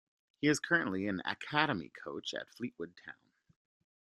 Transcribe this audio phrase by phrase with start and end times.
[0.39, 3.13] He is currently an academy coach at Fleetwood Town.